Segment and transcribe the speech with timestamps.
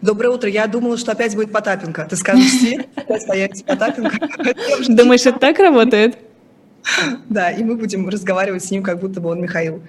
[0.00, 0.48] Доброе утро.
[0.48, 2.06] Я думала, что опять будет Потапенко.
[2.08, 4.16] Ты скажешь, Свет, опять появится Потапенко.
[4.88, 6.18] Думаешь, это так работает?
[7.28, 9.82] Да, и мы будем разговаривать с ним, как будто бы он Михаил.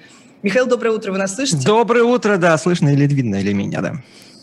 [0.44, 1.66] Михаил, доброе утро, вы нас слышите?
[1.66, 3.94] Доброе утро, да, слышно или видно, или меня, да.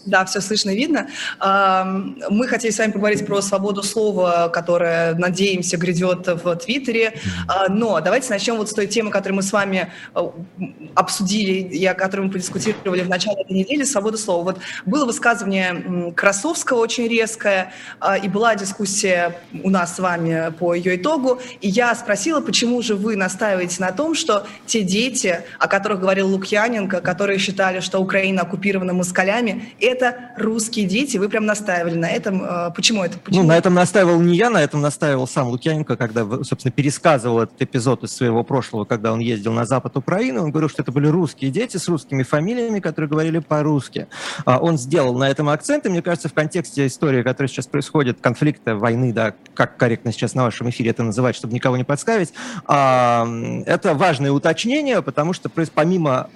[0.07, 1.09] Да, все слышно и видно.
[1.41, 7.15] Мы хотели с вами поговорить про свободу слова, которая, надеемся, грядет в Твиттере.
[7.48, 10.21] А, но давайте начнем вот с той темы, которую мы с вами э,
[10.95, 14.45] обсудили и о которой мы подискутировали в начале этой недели, свобода слова.
[14.45, 20.75] Вот было высказывание Красовского очень резкое, а, и была дискуссия у нас с вами по
[20.75, 21.41] ее итогу.
[21.61, 26.28] И я спросила, почему же вы настаиваете на том, что те дети, о которых говорил
[26.28, 31.17] Лукьяненко, которые считали, что Украина оккупирована москалями, это русские дети.
[31.17, 32.43] Вы прям настаивали на этом.
[32.45, 33.19] А, почему это?
[33.19, 33.43] Почему?
[33.43, 37.61] Ну, на этом настаивал не я, на этом настаивал сам Лукьяненко, когда, собственно, пересказывал этот
[37.61, 40.41] эпизод из своего прошлого, когда он ездил на запад Украины.
[40.41, 44.09] Он говорил, что это были русские дети с русскими фамилиями, которые говорили по-русски.
[44.45, 48.20] А, он сделал на этом акцент, и мне кажется, в контексте истории, которая сейчас происходит,
[48.20, 52.33] конфликта, войны, да, как корректно сейчас на вашем эфире это называть, чтобы никого не подставить,
[52.67, 53.27] а,
[53.67, 56.29] это важное уточнение, потому что помимо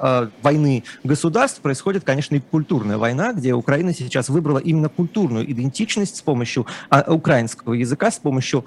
[0.42, 6.22] войны государств происходит, конечно, и культурная война, где Украина сейчас выбрала именно культурную идентичность с
[6.22, 8.64] помощью а, украинского языка, с помощью,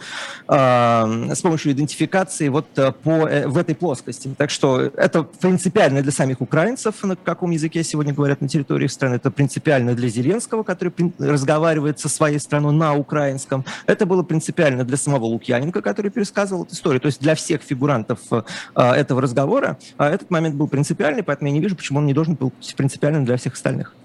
[0.48, 4.30] э, с помощью идентификации вот э, по, э, в этой плоскости.
[4.38, 9.16] Так что это принципиально для самих украинцев, на каком языке сегодня говорят на территории страны,
[9.16, 14.98] это принципиально для Зеленского, который разговаривает со своей страной на украинском, это было принципиально для
[14.98, 17.02] самого Лукьяненко, который пересказывал эту историю.
[17.02, 18.44] То есть для всех фигурантов э,
[18.76, 22.36] этого разговора э, этот момент был принципиальный, поэтому я не вижу, почему он не должен
[22.36, 23.96] был быть принципиальным для всех остальных.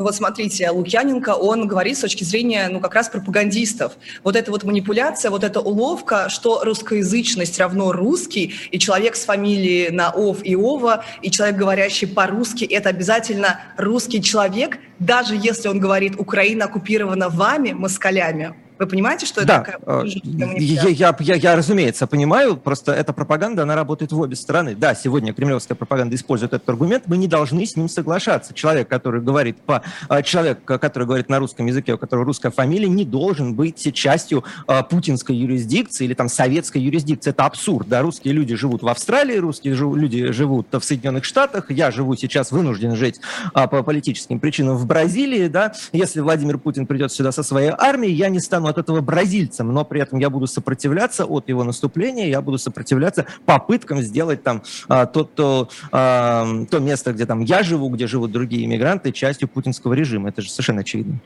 [0.00, 3.98] Ну вот смотрите, Лукьяненко, он говорит с точки зрения, ну, как раз пропагандистов.
[4.24, 9.90] Вот эта вот манипуляция, вот эта уловка, что русскоязычность равно русский, и человек с фамилией
[9.90, 15.78] на Ов и Ова, и человек, говорящий по-русски, это обязательно русский человек, даже если он
[15.78, 18.54] говорит «Украина оккупирована вами, москалями».
[18.80, 19.60] Вы понимаете, что да.
[19.60, 24.34] это такая я, я, я, я, разумеется, понимаю, просто эта пропаганда, она работает в обе
[24.34, 24.74] стороны.
[24.74, 28.54] Да, сегодня кремлевская пропаганда использует этот аргумент, мы не должны с ним соглашаться.
[28.54, 32.88] Человек, который говорит по, а, человек, который говорит на русском языке, у которого русская фамилия,
[32.88, 34.44] не должен быть частью
[34.88, 37.32] путинской юрисдикции или там советской юрисдикции.
[37.32, 37.86] Это абсурд.
[37.86, 42.16] Да, русские люди живут в Австралии, русские жив, люди живут в Соединенных Штатах, я живу
[42.16, 43.20] сейчас вынужден жить
[43.52, 45.74] а, по политическим причинам в Бразилии, да.
[45.92, 49.84] Если Владимир Путин придет сюда со своей армией, я не стану от этого бразильцем, но
[49.84, 55.06] при этом я буду сопротивляться от его наступления, я буду сопротивляться попыткам сделать там а,
[55.06, 59.92] то, то, а, то место, где там я живу, где живут другие иммигранты, частью путинского
[59.94, 60.28] режима.
[60.28, 61.20] Это же совершенно очевидно.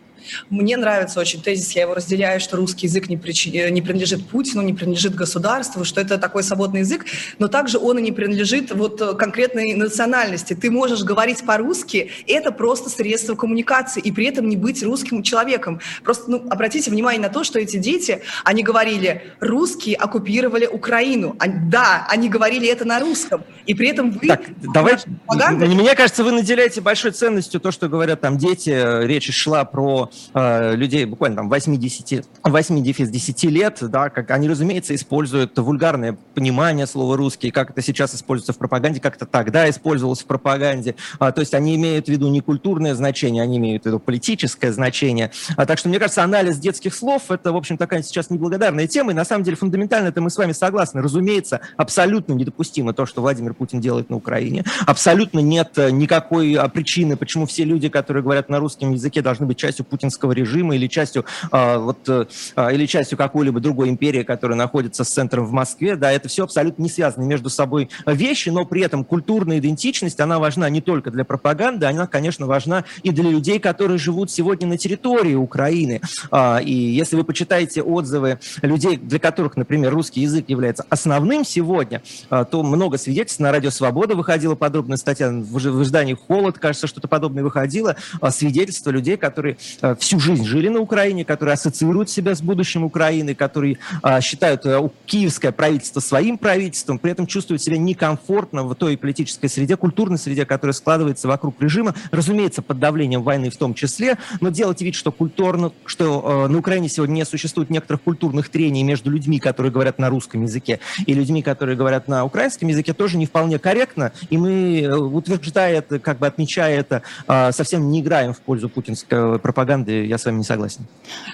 [0.51, 3.47] Мне нравится очень тезис, я его разделяю, что русский язык не, прич...
[3.47, 7.05] не принадлежит Путину, не принадлежит государству, что это такой свободный язык,
[7.39, 10.55] но также он и не принадлежит вот конкретной национальности.
[10.55, 15.81] Ты можешь говорить по-русски, это просто средство коммуникации, и при этом не быть русским человеком.
[16.03, 21.37] Просто ну, обратите внимание на то, что эти дети, они говорили, русские оккупировали Украину.
[21.39, 24.29] А, да, они говорили это на русском, и при этом вы...
[24.29, 24.43] Так,
[24.73, 30.11] давайте, мне кажется, вы наделяете большой ценностью то, что говорят там дети, речь шла про
[30.33, 37.17] э, людей буквально там 80, 8-10 лет, да, как они, разумеется, используют вульгарное понимание слова
[37.17, 40.97] русский, как это сейчас используется в пропаганде, как это тогда использовалось в пропаганде.
[41.19, 44.73] А, то есть они имеют в виду не культурное значение, они имеют в виду политическое
[44.73, 45.31] значение.
[45.57, 49.13] А, так что, мне кажется, анализ детских слов– это, в общем, такая сейчас неблагодарная тема,
[49.13, 51.03] и на самом деле фундаментально это мы с вами согласны.
[51.03, 54.65] Разумеется, абсолютно недопустимо то, что Владимир Путин делает на Украине.
[54.87, 59.59] Абсолютно нет никакой а, причины, почему все люди, которые говорят на русском языке, должны быть
[59.59, 64.59] частью Путина путинского режима или частью, а, вот, а, или частью какой-либо другой империи, которая
[64.59, 65.97] находится с центром в Москве.
[65.97, 70.39] Да, это все абсолютно не связаны между собой вещи, но при этом культурная идентичность, она
[70.39, 74.77] важна не только для пропаганды, она, конечно, важна и для людей, которые живут сегодня на
[74.77, 76.03] территории Украины.
[76.31, 82.03] А, и если вы почитаете отзывы людей, для которых, например, русский язык является основным сегодня,
[82.29, 87.43] то много свидетельств на Радио Свобода выходила подробная статья, в издании «Холод», кажется, что-то подобное
[87.43, 87.97] выходило,
[88.31, 89.57] свидетельства людей, которые
[90.01, 94.89] всю жизнь жили на Украине, которые ассоциируют себя с будущим Украины, которые а, считают а,
[95.07, 100.45] киевское правительство своим правительством, при этом чувствуют себя некомфортно в той политической среде, культурной среде,
[100.45, 105.13] которая складывается вокруг режима, разумеется, под давлением войны в том числе, но делать вид, что
[105.13, 109.99] культурно, что а, на Украине сегодня не существует некоторых культурных трений между людьми, которые говорят
[109.99, 114.13] на русском языке, и людьми, которые говорят на украинском языке, тоже не вполне корректно.
[114.31, 118.69] И мы, э, утверждая это, как бы отмечая это, а, совсем не играем в пользу
[118.69, 119.84] путинской пропаганды.
[119.87, 120.83] Я с вами не согласен.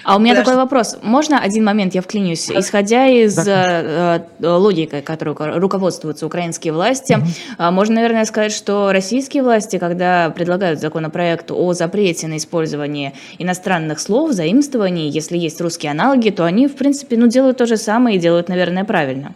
[0.03, 0.45] А у меня Подожди.
[0.45, 0.97] такой вопрос.
[1.01, 2.49] Можно один момент, я вклинюсь?
[2.49, 4.23] Исходя из да.
[4.39, 7.71] э, логики, которой руководствуются украинские власти, mm-hmm.
[7.71, 14.31] можно, наверное, сказать, что российские власти, когда предлагают законопроект о запрете на использование иностранных слов,
[14.31, 18.19] заимствований, если есть русские аналоги, то они, в принципе, ну, делают то же самое и
[18.19, 19.33] делают, наверное, правильно.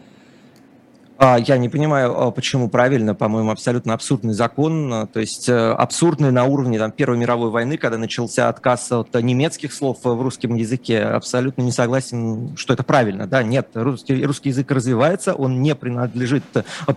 [1.17, 5.71] А, я не понимаю, а, почему правильно, по-моему, абсолютно абсурдный закон, а, то есть э,
[5.71, 10.55] абсурдный на уровне там, Первой мировой войны, когда начался отказ от немецких слов в русском
[10.55, 13.27] языке, абсолютно не согласен, что это правильно.
[13.27, 16.43] Да, нет, русский, русский язык развивается, он не принадлежит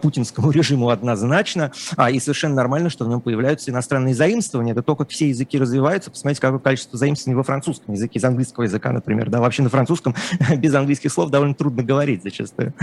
[0.03, 4.73] путинскому режиму однозначно, а, и совершенно нормально, что в нем появляются иностранные заимствования.
[4.73, 6.11] Это то, как все языки развиваются.
[6.11, 9.31] Посмотрите, какое количество заимствований во французском языке, из английского языка, например.
[9.31, 10.17] Да, вообще на французском
[10.57, 12.75] без английских слов довольно трудно говорить зачастую.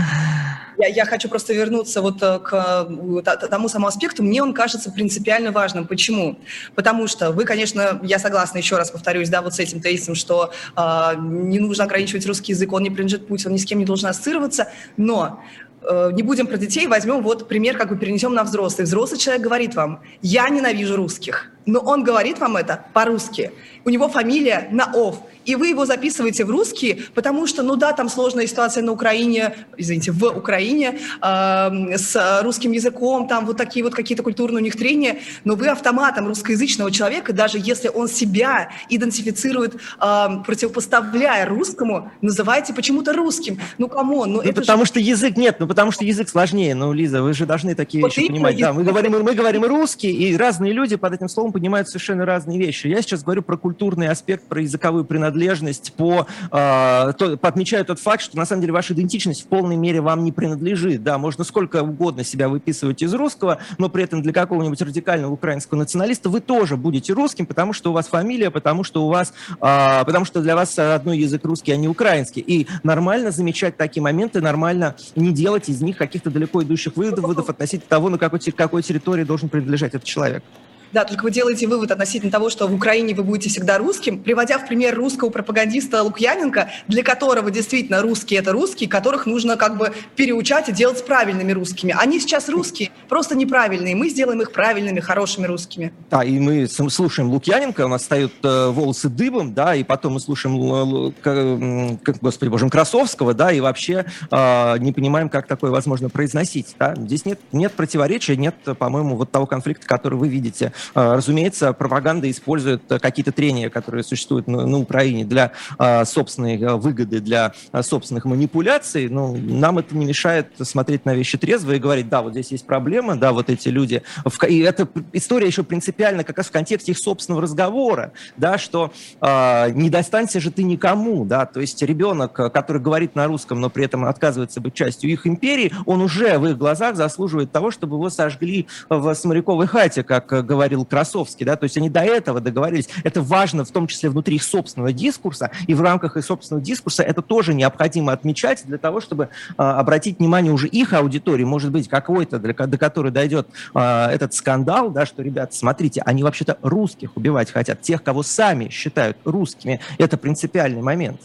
[0.78, 4.22] Я, я хочу просто вернуться вот э, к э, тому самому аспекту.
[4.22, 5.86] Мне он кажется принципиально важным.
[5.86, 6.38] Почему?
[6.74, 10.52] Потому что вы, конечно, я согласна, еще раз повторюсь, да, вот с этим тезисом, что
[10.76, 14.08] э, не нужно ограничивать русский язык, он не принадлежит Путину, ни с кем не должен
[14.08, 15.42] ассоциироваться, но
[15.82, 18.86] э, не будем про детей, возьмем вот пример, как бы перенесем на взрослых.
[18.86, 23.52] Взрослый человек говорит вам, я ненавижу русских, но он говорит вам это по-русски.
[23.84, 27.92] У него фамилия на «ов», и вы его записываете в русский, потому что, ну да,
[27.92, 33.84] там сложная ситуация на Украине, извините, в Украине э, с русским языком, там вот такие
[33.84, 38.70] вот какие-то культурные у них трения, но вы автоматом русскоязычного человека, даже если он себя
[38.88, 43.60] идентифицирует, э, противопоставляя русскому, называете почему-то русским.
[43.78, 44.24] Ну, кому?
[44.24, 44.88] Ну, ну потому же...
[44.88, 46.74] что язык нет, ну потому что язык сложнее.
[46.74, 48.58] Ну, Лиза, вы же должны такие вот вещи понимать.
[48.58, 52.58] Да, мы говорим, мы говорим русский, и разные люди под этим словом понимают совершенно разные
[52.58, 52.86] вещи.
[52.86, 58.20] Я сейчас говорю про культурный аспект, про языковую принадлежность по, э, то, подмечаю тот факт,
[58.20, 61.02] что на самом деле ваша идентичность в полной мере вам не принадлежит.
[61.02, 65.78] Да, можно сколько угодно себя выписывать из русского, но при этом для какого-нибудь радикального украинского
[65.78, 70.04] националиста вы тоже будете русским, потому что у вас фамилия, потому что у вас, э,
[70.04, 72.42] потому что для вас родной язык русский, а не украинский.
[72.42, 77.48] И нормально замечать такие моменты, нормально не делать из них каких-то далеко идущих выводов, выводов
[77.48, 80.44] относительно того, на какой, какой территории должен принадлежать этот человек.
[80.92, 84.58] Да, только вы делаете вывод относительно того, что в Украине вы будете всегда русским, приводя
[84.58, 89.92] в пример русского пропагандиста Лукьяненко, для которого действительно русские– это русские, которых нужно как бы
[90.14, 91.94] переучать и делать правильными русскими.
[91.98, 93.96] Они сейчас русские, просто неправильные.
[93.96, 95.92] Мы сделаем их правильными, хорошими русскими.
[96.10, 100.20] Да, и мы слушаем Лукьяненко, у нас встают э, волосы дыбом, да, и потом мы
[100.20, 106.08] слушаем, э, как, господи боже, Красовского, да, и вообще э, не понимаем, как такое возможно
[106.08, 106.74] произносить.
[106.78, 106.94] Да?
[106.96, 112.30] Здесь нет, нет противоречия, нет, по-моему, вот того конфликта, который вы видите а, разумеется, пропаганда
[112.30, 117.52] использует какие-то трения, которые существуют на, на Украине для а, собственной а, выгоды, для
[117.82, 119.08] собственных манипуляций.
[119.08, 122.52] Но ну, нам это не мешает смотреть на вещи трезво и говорить, да, вот здесь
[122.52, 124.02] есть проблема, да, вот эти люди.
[124.48, 129.70] И эта история еще принципиально как раз в контексте их собственного разговора, да, что э,
[129.70, 133.84] не достанься же ты никому, да, то есть ребенок, который говорит на русском, но при
[133.84, 138.10] этом отказывается быть частью их империи, он уже в их глазах заслуживает того, чтобы его
[138.10, 142.88] сожгли в Сморяковой хате, как говорит говорил Красовский, да, то есть они до этого договорились.
[143.04, 147.02] Это важно в том числе внутри их собственного дискурса, и в рамках их собственного дискурса
[147.02, 151.88] это тоже необходимо отмечать для того, чтобы а, обратить внимание уже их аудитории, может быть,
[151.88, 157.16] какой-то, до, до которой дойдет а, этот скандал, да, что, ребята, смотрите, они вообще-то русских
[157.16, 159.80] убивать хотят, тех, кого сами считают русскими.
[159.98, 161.20] Это принципиальный момент.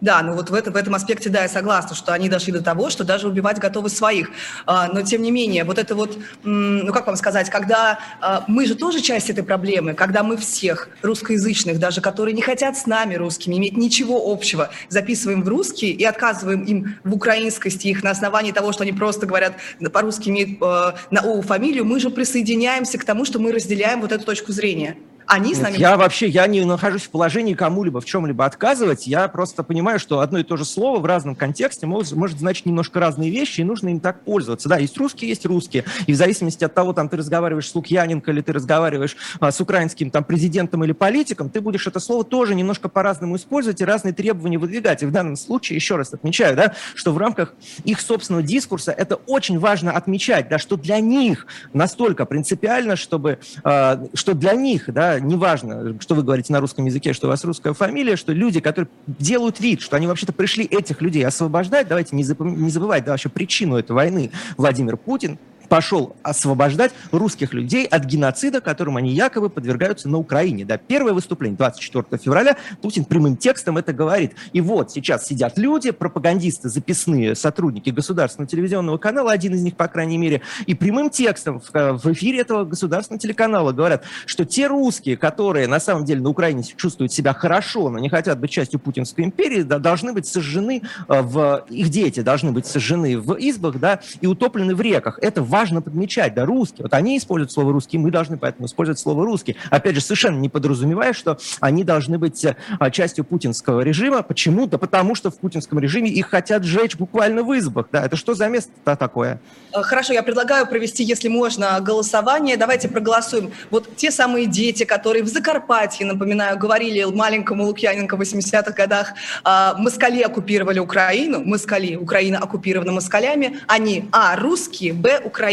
[0.00, 2.62] Да, ну вот в, это, в этом аспекте, да, я согласна, что они дошли до
[2.62, 4.30] того, что даже убивать готовы своих.
[4.64, 8.64] А, но тем не менее, вот это вот, ну как вам сказать, когда а, мы
[8.64, 13.14] же тоже часть этой проблемы, когда мы всех русскоязычных, даже которые не хотят с нами
[13.14, 18.52] русскими иметь ничего общего, записываем в русский и отказываем им в украинскости их на основании
[18.52, 19.54] того, что они просто говорят
[19.92, 24.12] по-русски, имеют э, на О фамилию, мы же присоединяемся к тому, что мы разделяем вот
[24.12, 24.96] эту точку зрения.
[25.26, 25.76] Они с нами...
[25.76, 29.06] Я вообще, я не нахожусь в положении кому-либо в чем-либо отказывать.
[29.06, 32.66] Я просто понимаю, что одно и то же слово в разном контексте может, может значить
[32.66, 34.68] немножко разные вещи, и нужно им так пользоваться.
[34.68, 35.84] Да, есть русские, есть русские.
[36.06, 39.60] И в зависимости от того, там, ты разговариваешь с Лукьяненко или ты разговариваешь а, с
[39.60, 44.12] украинским там, президентом или политиком, ты будешь это слово тоже немножко по-разному использовать и разные
[44.12, 45.02] требования выдвигать.
[45.02, 49.16] И в данном случае, еще раз отмечаю, да, что в рамках их собственного дискурса это
[49.26, 55.19] очень важно отмечать, да, что для них настолько принципиально, чтобы, э, что для них, да,
[55.20, 58.90] неважно, что вы говорите на русском языке, что у вас русская фамилия, что люди, которые
[59.06, 63.76] делают вид, что они вообще-то пришли этих людей освобождать, давайте не, забывать, да, вообще причину
[63.76, 64.30] этой войны.
[64.56, 65.38] Владимир Путин
[65.70, 70.64] пошел освобождать русских людей от геноцида, которым они якобы подвергаются на Украине.
[70.64, 74.32] Да, первое выступление 24 февраля Путин прямым текстом это говорит.
[74.52, 79.86] И вот сейчас сидят люди, пропагандисты, записные сотрудники государственного телевизионного канала, один из них, по
[79.86, 85.16] крайней мере, и прямым текстом в, в эфире этого государственного телеканала говорят, что те русские,
[85.16, 89.24] которые на самом деле на Украине чувствуют себя хорошо, но не хотят быть частью путинской
[89.24, 91.64] империи, да, должны быть сожжены э, в...
[91.70, 95.20] Их дети должны быть сожжены в избах, да, и утоплены в реках.
[95.22, 96.84] Это важно подмечать, да, русские.
[96.84, 99.56] Вот они используют слово «русский», мы должны поэтому использовать слово «русский».
[99.70, 102.56] Опять же, совершенно не подразумевая, что они должны быть э,
[102.90, 104.22] частью путинского режима.
[104.22, 104.66] Почему?
[104.66, 107.86] Да потому что в путинском режиме их хотят сжечь буквально в избах.
[107.92, 109.40] Да, это что за место такое?
[109.74, 112.56] Э, хорошо, я предлагаю провести, если можно, голосование.
[112.56, 113.52] Давайте проголосуем.
[113.70, 119.12] Вот те самые дети, которые в Закарпатье, напоминаю, говорили маленькому Лукьяненко в 80-х годах,
[119.44, 125.49] э, москали оккупировали Украину, москали, Украина оккупирована москалями, они, а, русские, б, украинцы.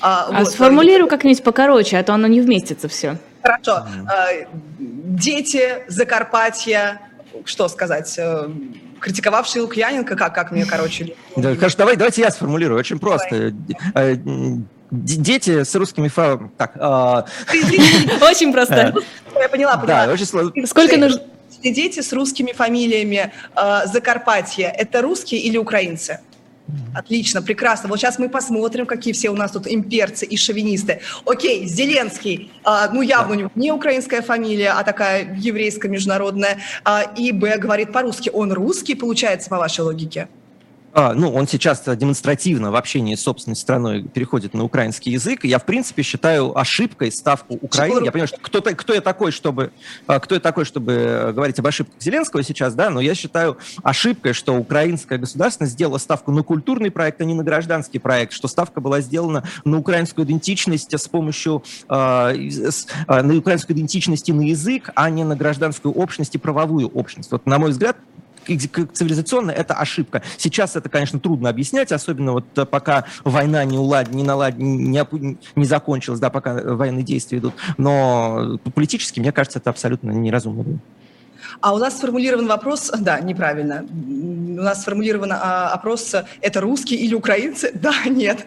[0.00, 0.50] А, а вот.
[0.50, 3.18] сформулирую как-нибудь покороче, а то оно не вместится все.
[3.42, 3.86] Хорошо.
[4.08, 4.46] Mm.
[4.78, 7.00] Дети, Закарпатья,
[7.44, 8.48] что сказать, э,
[9.00, 11.14] критиковавший Лукьяненко, как, как мне, короче...
[11.36, 13.52] Да, хорошо, давай, давайте я сформулирую, очень просто.
[13.92, 14.14] Давай.
[14.14, 14.16] Э,
[14.90, 16.50] дети с русскими файлами...
[16.56, 18.94] Так, Очень просто.
[19.34, 20.06] Я поняла, поняла.
[20.06, 20.66] Да, очень сложно.
[20.66, 21.20] Сколько нужно...
[21.62, 23.32] Дети с русскими фамилиями
[23.86, 26.20] Закарпатья, это русские или украинцы?
[26.94, 27.88] Отлично, прекрасно.
[27.88, 31.00] Вот сейчас мы посмотрим, какие все у нас тут имперцы и шовинисты.
[31.26, 36.58] Окей, Зеленский, а, ну явно у него не украинская фамилия, а такая еврейская международная.
[36.84, 38.30] А, и Б говорит по-русски.
[38.32, 40.28] Он русский, получается, по вашей логике?
[40.96, 45.44] А, ну, он сейчас демонстративно в общении с собственной страной переходит на украинский язык.
[45.44, 48.04] Я, в принципе, считаю ошибкой ставку Украины.
[48.04, 49.72] Я понимаю, что кто, кто я такой, чтобы,
[50.06, 53.58] а, кто я такой, чтобы э, говорить об ошибках Зеленского сейчас, да, но я считаю
[53.82, 58.46] ошибкой, что украинское государство сделало ставку на культурный проект, а не на гражданский проект, что
[58.46, 61.94] ставка была сделана на украинскую идентичность с помощью, э,
[63.08, 67.32] на украинскую идентичность и на язык, а не на гражданскую общность и правовую общность.
[67.32, 67.96] Вот, на мой взгляд,
[68.44, 70.22] цивилизационно это ошибка.
[70.38, 75.04] Сейчас это, конечно, трудно объяснять, особенно вот э, пока война не, улад, не, налад, не,
[75.56, 77.54] не закончилась, да, пока военные действия идут.
[77.76, 80.80] Но политически, мне кажется, это абсолютно неразумно.
[81.60, 83.84] А у нас сформулирован вопрос, да, неправильно.
[83.90, 87.72] У нас сформулирован а, опрос, это русские или украинцы?
[87.84, 88.46] Да, нет.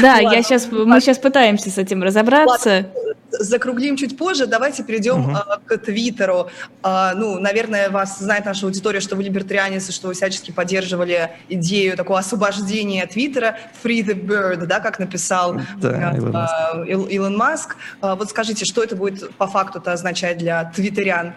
[0.00, 2.70] Да, я сейчас, мы сейчас пытаемся с этим разобраться.
[2.70, 4.46] Ладно закруглим чуть позже.
[4.46, 5.30] Давайте перейдем угу.
[5.32, 6.48] uh к Твиттеру.
[6.82, 11.96] Uh, ну, наверное, вас знает наша аудитория, что вы либертарианец, что вы всячески поддерживали идею
[11.96, 13.58] такого освобождения Твиттера.
[13.82, 16.54] Free the bird, да, как написал да, Илон, Маск.
[16.86, 17.76] Илон Маск.
[18.00, 21.34] Вот скажите, что это будет по факту-то означать для твиттерян?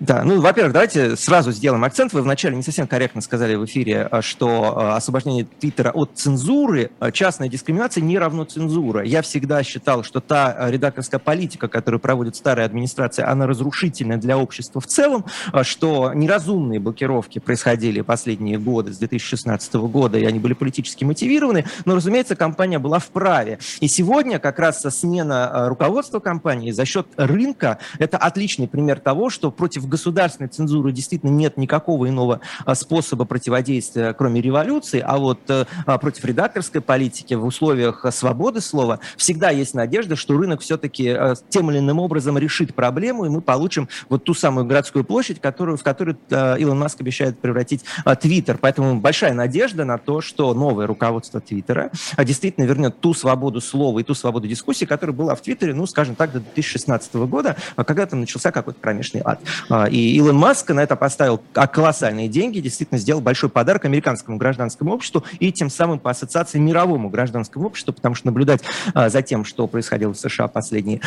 [0.00, 2.12] Да, ну, во-первых, давайте сразу сделаем акцент.
[2.12, 6.90] Вы вначале не совсем корректно сказали в эфире, а, что а, освобождение Твиттера от цензуры,
[7.00, 9.04] а, частная дискриминация не равно цензура.
[9.04, 14.80] Я всегда считал, что та редакторская политика, которую проводит старая администрация, она разрушительная для общества
[14.80, 15.24] в целом,
[15.62, 21.94] что неразумные блокировки происходили последние годы, с 2016 года, и они были политически мотивированы, но,
[21.94, 23.58] разумеется, компания была вправе.
[23.80, 29.50] И сегодня как раз смена руководства компании за счет рынка– это отличный пример того, что
[29.50, 35.64] против государственной цензуры действительно нет никакого иного а, способа противодействия, кроме революции, а вот э,
[35.86, 41.34] а, против редакторской политики в условиях свободы слова всегда есть надежда, что рынок все-таки э,
[41.48, 45.76] тем или иным образом решит проблему, и мы получим вот ту самую городскую площадь, которую,
[45.76, 47.84] в которую э, Илон Маск обещает превратить
[48.20, 48.58] Твиттер.
[48.60, 54.02] Поэтому большая надежда на то, что новое руководство Твиттера действительно вернет ту свободу слова и
[54.02, 58.20] ту свободу дискуссии, которая была в Твиттере, ну, скажем так, до 2016 года, когда там
[58.20, 59.40] начался какой-то кромешный ад.
[59.68, 64.92] А, и Илон Маск на это поставил колоссальные деньги, действительно сделал большой подарок американскому гражданскому
[64.92, 68.60] обществу и тем самым по ассоциации мировому гражданскому обществу, потому что наблюдать
[68.92, 71.00] а, за тем, что происходило в США последние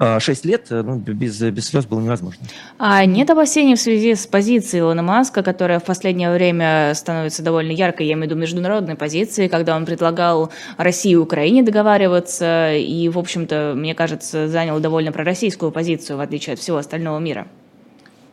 [0.00, 2.44] а, шесть лет, ну, без, без слез было невозможно.
[2.80, 7.70] А нет опасений в связи с позицией Илона Маска, которая в последнее время становится довольно
[7.70, 13.08] яркой, я имею в виду международной позиции, когда он предлагал России и Украине договариваться и,
[13.08, 17.46] в общем-то, мне кажется, занял довольно пророссийскую позицию, в отличие от всего остального мира.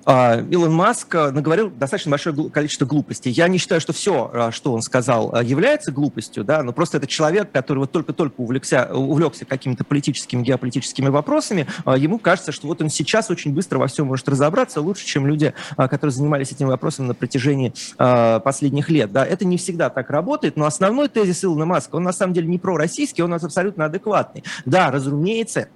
[0.10, 3.30] А, Илон Маск э, наговорил достаточно большое количество глупостей.
[3.30, 7.08] Я не считаю, что все, э, что он сказал, является глупостью, да, но просто это
[7.08, 11.68] человек, который вот только-только увлекся, увлекся какими-то политическими, геополитическими вопросами.
[11.98, 15.54] Ему кажется, что вот он сейчас очень быстро во всем может разобраться, лучше, чем люди,
[15.76, 19.12] которые занимались этим вопросом на протяжении последних лет.
[19.12, 19.26] Да.
[19.26, 22.60] Это не всегда так работает, но основной тезис Илона Маска, он на самом деле не
[22.60, 24.46] пророссийский, он абсолютно адекватный.
[24.66, 25.68] Да, разумеется,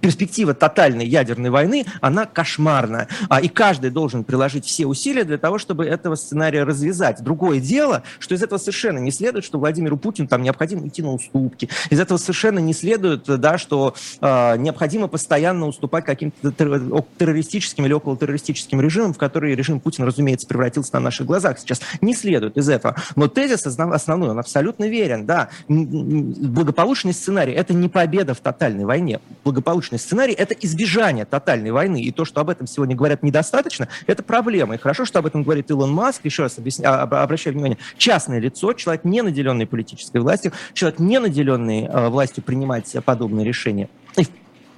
[0.00, 5.38] перспектива тотальной ядерной войны, она кошмарная возможное, а, и каждый должен приложить все усилия для
[5.38, 7.22] того, чтобы этого сценария развязать.
[7.22, 11.12] Другое дело, что из этого совершенно не следует, что Владимиру Путину там необходимо идти на
[11.12, 11.68] уступки.
[11.90, 18.80] Из этого совершенно не следует, да, что э, необходимо постоянно уступать каким-то террористическим или околотеррористическим
[18.80, 21.80] режимам, в которые режим Путина, разумеется, превратился на наших глазах сейчас.
[22.00, 22.96] Не следует из этого.
[23.16, 25.26] Но тезис основной, он абсолютно верен.
[25.26, 29.20] Да, благополучный сценарий– это не победа в тотальной войне.
[29.44, 32.02] Благополучный сценарий– это избежание тотальной войны.
[32.02, 34.74] И то, что об этом сегодня говорят недостаточно, это проблема.
[34.74, 36.24] И хорошо, что об этом говорит Илон Маск.
[36.24, 41.18] Еще раз объясня, а, обращаю внимание, частное лицо, человек, не наделенный политической властью, человек, не
[41.18, 43.88] наделенный э, властью принимать подобные решения.
[44.16, 44.26] И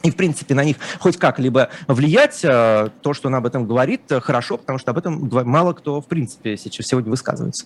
[0.04, 4.02] и, в принципе, на них хоть как-либо влиять, э, то, что он об этом говорит,
[4.10, 7.64] э, хорошо, потому что об этом мало кто, в принципе, сейчас сегодня высказывается.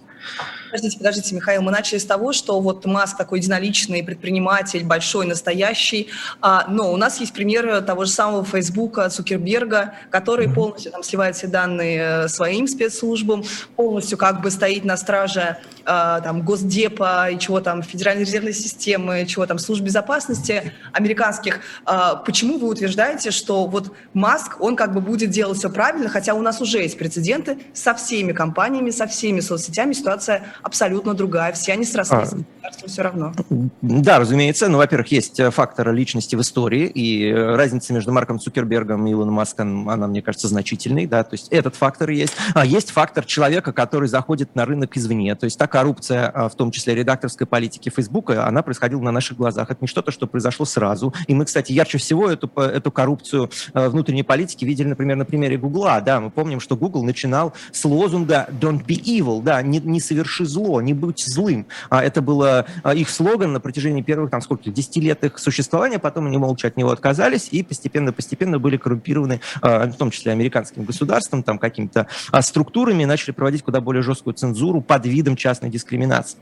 [0.70, 6.08] Подождите, подождите, Михаил, мы начали с того, что вот Маск такой единоличный предприниматель, большой, настоящий,
[6.40, 10.54] а, но у нас есть пример того же самого Фейсбука, Цукерберга, который mm-hmm.
[10.54, 13.42] полностью там сливает все данные э, своим спецслужбам,
[13.74, 19.26] полностью как бы стоит на страже а, там Госдепа и чего там, Федеральной резервной системы,
[19.26, 21.60] чего там, служб безопасности американских.
[22.28, 26.42] Почему вы утверждаете, что вот Маск, он как бы будет делать все правильно, хотя у
[26.42, 31.86] нас уже есть прецеденты со всеми компаниями, со всеми соцсетями, ситуация абсолютно другая, все они
[31.86, 33.32] срослись, а, все равно.
[33.80, 38.38] Да, разумеется, ну, во-первых, есть э, фактор личности в истории, и э, разница между Марком
[38.38, 42.34] Цукербергом и Илоном Маском, она, мне кажется, значительной, да, то есть этот фактор есть.
[42.52, 46.54] А есть фактор человека, который заходит на рынок извне, то есть та коррупция, а, в
[46.56, 49.70] том числе редакторской политики Фейсбука, она происходила на наших глазах.
[49.70, 51.14] Это не что-то, что произошло сразу.
[51.26, 55.24] И мы, кстати, ярче всего всего эту, эту коррупцию э, внутренней политики видели, например, на
[55.24, 56.00] примере Гугла.
[56.00, 60.44] Да, мы помним, что Google начинал с лозунга «Don't be evil», да, не, не соверши
[60.44, 61.66] зло, не будь злым.
[61.90, 65.98] А это было а, их слоган на протяжении первых, там, сколько, 10 лет их существования,
[65.98, 70.84] потом они молча от него отказались и постепенно-постепенно были коррумпированы, а, в том числе американским
[70.84, 76.38] государством, там, какими-то а, структурами, начали проводить куда более жесткую цензуру под видом частной дискриминации.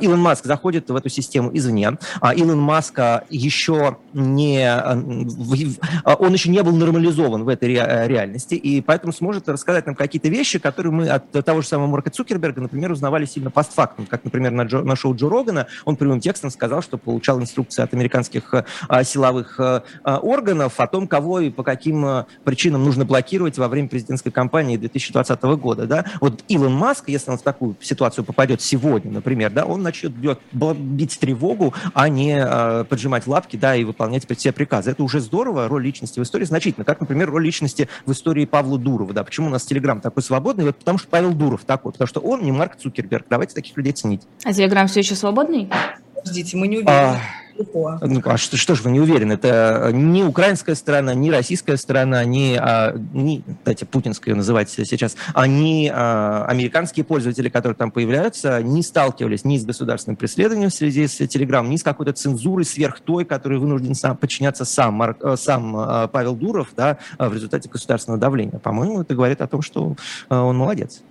[0.00, 1.96] Илон Маск заходит в эту систему извне.
[2.36, 8.54] Илон Маска еще не а, а, он еще не был нормализован в этой э, реальности,
[8.54, 12.60] и поэтому сможет рассказать нам какие-то вещи, которые мы от того же самого Марка Цукерберга,
[12.60, 16.50] например, узнавали сильно постфактум, как, например, на, Джо, на шоу Джо Рогана он прямым текстом
[16.50, 18.54] сказал, что получал инструкции от американских
[18.88, 23.68] а, силовых а, органов о том, кого и по каким а, причинам нужно блокировать во
[23.68, 25.86] время президентской кампании 2020 года.
[25.86, 26.04] Да?
[26.20, 31.18] Вот Илон Маск, если он в такую ситуацию попадет сегодня, например, да, он начнет бить
[31.18, 34.71] тревогу, а не а, поджимать лапки да, и выполнять все приказы.
[34.80, 36.84] Это уже здорово, роль личности в истории значительно.
[36.84, 39.12] Как, например, роль личности в истории Павла Дурова.
[39.12, 39.24] Да.
[39.24, 40.64] Почему у нас Телеграм такой свободный?
[40.64, 43.26] Вот потому что Павел Дуров такой, потому что он не Марк Цукерберг.
[43.28, 44.22] Давайте таких людей ценить.
[44.44, 45.70] А Телеграм все еще свободный?
[46.14, 46.92] Подождите, мы не уверены.
[46.92, 47.20] А...
[48.00, 49.34] Ну, а что, что же вы не уверены?
[49.34, 55.46] Это ни украинская сторона, ни российская сторона, ни, а, ни кстати, путинская называть сейчас, а
[55.46, 61.06] ни а, американские пользователи, которые там появляются, не сталкивались ни с государственным преследованием в связи
[61.06, 65.36] с Телеграм, ни с какой-то цензурой сверх той, которой вынужден сам подчиняться сам, Марк, э,
[65.36, 68.58] сам а, Павел Дуров да, в результате государственного давления.
[68.58, 69.94] По-моему, это говорит о том, что
[70.28, 71.02] а, он молодец.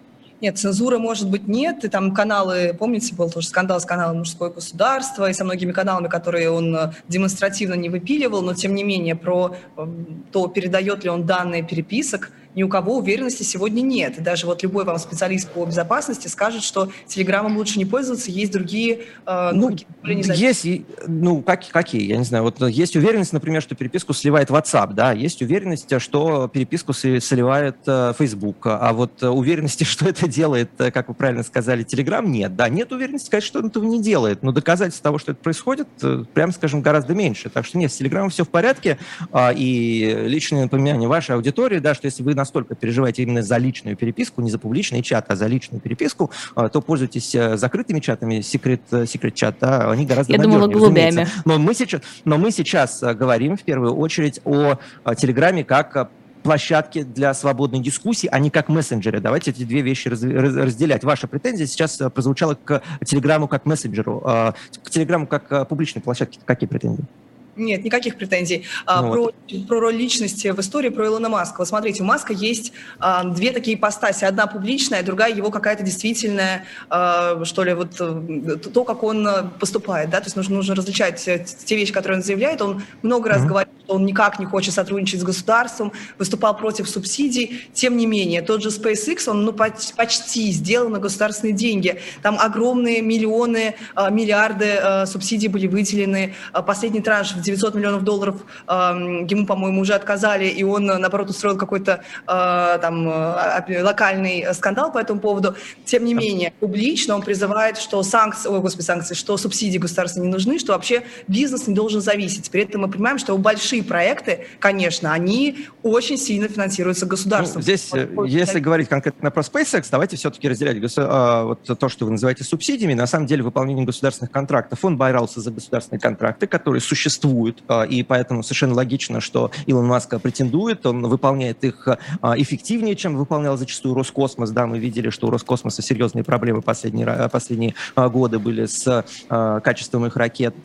[0.42, 1.86] Нет, цензуры, может быть, нет.
[1.86, 6.08] И там каналы, помните, был тоже скандал с каналом «Мужское государство» и со многими каналами,
[6.08, 11.12] которые он э, демонстративно не выпиливал, но, тем не менее, про эм, то, передает ли
[11.12, 14.18] он данные переписок, ни у кого уверенности сегодня нет.
[14.18, 18.52] И даже вот любой вам специалист по безопасности скажет, что Телеграмом лучше не пользоваться, есть
[18.52, 19.06] другие...
[19.26, 20.68] Э, ну, есть,
[21.08, 22.44] ну, как, какие, я не знаю.
[22.44, 28.14] Вот есть уверенность, например, что переписку сливает WhatsApp, да, есть уверенность, что переписку сливает э,
[28.18, 32.70] Facebook, а вот уверенности, что это делает, э, как вы правильно сказали, Telegram, нет, да,
[32.70, 36.24] нет уверенности, сказать, что он этого не делает, но доказательств того, что это происходит, э,
[36.34, 37.50] прямо скажем, гораздо меньше.
[37.50, 38.98] Так что нет, с Telegram все в порядке,
[39.32, 43.96] а, и личное напоминание вашей аудитории, да, что если вы настолько переживаете именно за личную
[43.96, 48.42] переписку, не за публичный чат, а за личную переписку, а, то пользуйтесь э, закрытыми чатами,
[48.42, 51.28] секрет, секрет чат, да, они гораздо Я думала, голубями.
[51.46, 54.80] Но мы сейчас, но мы сейчас э, говорим в первую очередь о
[55.16, 56.10] Телеграме как
[56.42, 59.20] площадки для свободной дискуссии, а не как мессенджеры.
[59.20, 61.04] Давайте эти две вещи раз, разделять.
[61.04, 64.20] Ваша претензия сейчас э, прозвучала к Телеграму как мессенджеру.
[64.22, 67.06] К Телеграму как публичной площадке какие претензии?
[67.56, 68.66] Нет, никаких претензий.
[68.86, 69.36] А, ну, про, вот.
[69.68, 71.60] про роль личности в истории про Илона Маска.
[71.60, 74.24] Вот смотрите, у Маска есть а, две такие ипостаси.
[74.24, 79.44] Одна публичная, другая его какая-то действительная, а, что ли, вот э, то, как он э,
[79.60, 80.10] поступает.
[80.10, 80.20] Да?
[80.20, 82.62] То есть нужно, нужно различать те вещи, которые он заявляет.
[82.62, 83.48] Он много раз mm-hmm.
[83.48, 87.70] говорит, что он никак не хочет сотрудничать с государством, выступал против субсидий.
[87.74, 92.00] Тем не менее, тот же SpaceX, он ну, почти сделал на государственные деньги.
[92.22, 96.34] Там огромные миллионы, а, миллиарды а, субсидий были выделены.
[96.66, 98.36] Последний транш 900 миллионов долларов
[98.68, 105.56] ему, по-моему, уже отказали, и он, наоборот, устроил какой-то там локальный скандал по этому поводу.
[105.86, 110.28] Тем не менее, публично он призывает, что санкции, ой, господи, санкции, что субсидии государства не
[110.28, 112.50] нужны, что вообще бизнес не должен зависеть.
[112.52, 117.60] При этом мы понимаем, что большие проекты, конечно, они очень сильно финансируются государством.
[117.60, 118.62] Ну, здесь, вот, если так...
[118.62, 123.08] говорить конкретно про SpaceX, давайте все-таки разделять а, вот то, что вы называете субсидиями, на
[123.08, 124.80] самом деле выполнение государственных контрактов.
[124.84, 127.31] Он боролся за государственные контракты, которые существуют,
[127.68, 133.16] а, и поэтому совершенно логично, что Илон Маск претендует, он выполняет их а, эффективнее, чем
[133.16, 134.52] выполнял зачастую Роскосмос.
[134.52, 140.16] Да, мы видели, что у Роскосмоса серьезные проблемы последние, последние годы были с качеством их
[140.16, 140.56] ракет,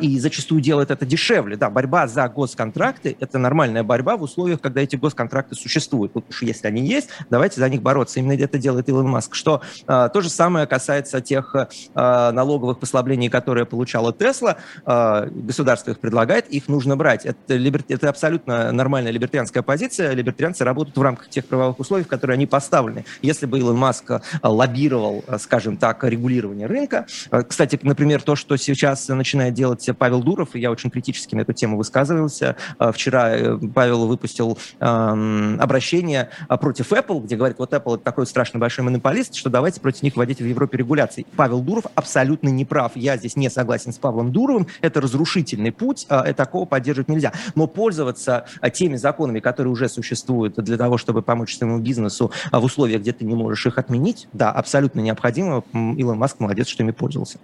[0.00, 1.56] и зачастую делает это дешевле.
[1.56, 6.12] Да, борьба за госконтракты– это нормальная борьба в условиях, когда эти госконтракты существуют.
[6.14, 8.20] Вот уж если они есть, давайте за них бороться.
[8.20, 9.34] Именно это делает Илон Маск.
[9.34, 11.54] Что а, то же самое касается тех
[11.94, 14.56] а, налоговых послаблений, которые получала Тесла.
[14.84, 17.26] А, государство их предлагает, их нужно брать.
[17.26, 17.54] Это,
[17.88, 20.14] это абсолютно нормальная либертарианская позиция.
[20.14, 23.04] Либертарианцы работают в рамках тех правовых условий, в которые они поставлены.
[23.20, 28.36] Если бы Илон Маск а, лоббировал, а, скажем так, регулирование рынка, а, кстати, например, то,
[28.36, 32.56] что сейчас начинает делать Павел Дуров, и я очень критически на эту тему высказывался.
[32.78, 38.58] Вчера э, Павел выпустил обращение а, против Apple, где говорит, вот Apple это такой страшно
[38.58, 41.26] большой монополист, что давайте против них вводить в Европе регуляции.
[41.36, 42.92] Павел Дуров абсолютно не прав.
[42.94, 44.68] Я здесь не согласен с Павлом Дуровым.
[44.80, 47.32] Это разрушительный путь, а, и такого поддерживать нельзя.
[47.54, 53.00] Но пользоваться теми законами, которые уже существуют для того, чтобы помочь своему бизнесу в условиях,
[53.00, 55.64] где ты не можешь их отменить, да, абсолютно необходимо.
[55.72, 57.38] Илон Маск молодец, что ими пользовался.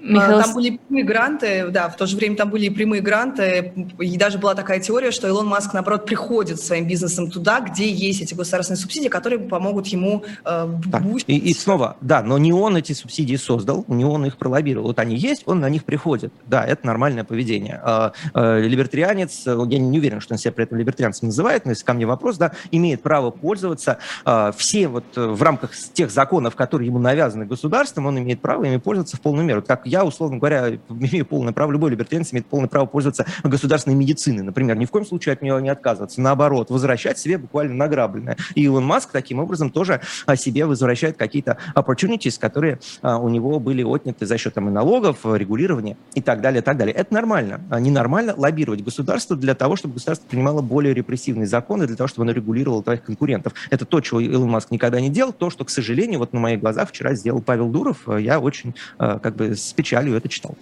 [0.00, 0.42] Михаил...
[0.42, 4.16] Там были прямые гранты, да, в то же время там были и прямые гранты, и
[4.16, 8.34] даже была такая теория, что Илон Маск, наоборот, приходит своим бизнесом туда, где есть эти
[8.34, 11.02] государственные субсидии, которые помогут ему э, да.
[11.26, 14.88] и, и снова, да, но не он эти субсидии создал, не он их пролоббировал.
[14.88, 16.32] Вот они есть, он на них приходит.
[16.46, 17.80] Да, это нормальное поведение.
[17.82, 21.84] А, а, либертарианец, я не уверен, что он себя при этом либертарианцем называет, но если
[21.84, 26.54] ко мне вопрос, да, имеет право пользоваться а, все вот э, в рамках тех законов,
[26.54, 29.62] которые ему навязаны государством, он имеет право ими пользоваться в полную меру.
[29.62, 34.42] Как я, условно говоря, имею полное право, любой либертарианец имеет полное право пользоваться государственной медициной,
[34.42, 38.36] например, ни в коем случае от нее не отказываться, наоборот, возвращать себе буквально награбленное.
[38.54, 43.58] И Илон Маск таким образом тоже о себе возвращает какие-то opportunities, которые а, у него
[43.60, 46.94] были отняты за счет там, и налогов, регулирования и так далее, и так далее.
[46.94, 47.60] Это нормально.
[47.70, 52.24] А ненормально лоббировать государство для того, чтобы государство принимало более репрессивные законы, для того, чтобы
[52.24, 53.54] оно регулировало твоих конкурентов.
[53.70, 56.60] Это то, чего Илон Маск никогда не делал, то, что, к сожалению, вот на моих
[56.60, 58.08] глазах вчера сделал Павел Дуров.
[58.18, 60.56] Я очень как бы с печалью это читал.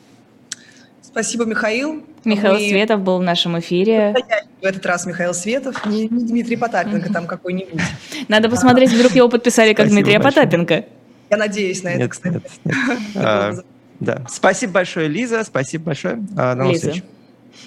[1.00, 2.04] Спасибо, Михаил.
[2.24, 2.68] Михаил Мы...
[2.68, 4.14] Светов был в нашем эфире.
[4.60, 7.80] В этот раз Михаил Светов, не, не Дмитрий Потапенко там какой-нибудь.
[8.28, 10.44] Надо посмотреть, вдруг его подписали как Спасибо Дмитрия большое.
[10.44, 10.84] Потапенко.
[11.30, 12.34] Я надеюсь на это, кстати.
[12.34, 12.76] Нет, нет.
[13.16, 13.54] а,
[13.98, 14.26] да.
[14.28, 15.42] Спасибо большое, Лиза.
[15.44, 16.22] Спасибо большое.
[16.36, 17.02] А, до новых встреч.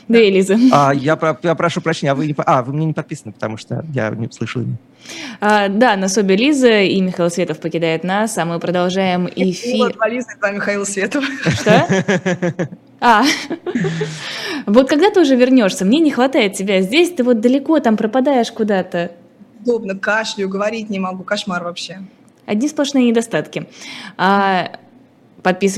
[0.07, 0.57] Да, Элиза.
[0.71, 3.57] А, я, про, я прошу прощения, а вы, не, а, вы мне не подписаны, потому
[3.57, 4.77] что я не услышал имя.
[5.39, 9.95] А, да, на Собе Лиза и Михаил Светов покидает нас, а мы продолжаем эфир.
[9.95, 11.23] Вот, Лиза, это Михаил Светов.
[11.43, 11.87] Что?
[13.01, 13.23] А,
[14.65, 15.85] вот когда ты уже вернешься?
[15.85, 19.11] Мне не хватает тебя здесь, ты вот далеко там пропадаешь куда-то.
[19.61, 21.99] Удобно, кашлю, говорить не могу, кошмар вообще.
[22.45, 23.67] Одни сплошные недостатки.
[24.17, 24.79] А,
[25.43, 25.77] подписывайтесь